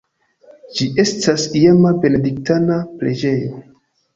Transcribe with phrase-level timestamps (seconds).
[0.77, 3.63] Ĝi estas iama benediktana preĝejo.